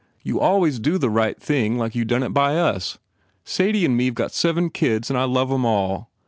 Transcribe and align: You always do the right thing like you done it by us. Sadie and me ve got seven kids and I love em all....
You 0.23 0.39
always 0.39 0.79
do 0.79 0.97
the 0.97 1.11
right 1.11 1.39
thing 1.39 1.77
like 1.77 1.93
you 1.93 2.05
done 2.05 2.23
it 2.23 2.33
by 2.33 2.57
us. 2.57 2.97
Sadie 3.45 3.85
and 3.85 3.95
me 3.95 4.09
ve 4.09 4.15
got 4.15 4.31
seven 4.33 4.71
kids 4.71 5.11
and 5.11 5.19
I 5.19 5.25
love 5.25 5.51
em 5.51 5.63
all.... 5.63 6.09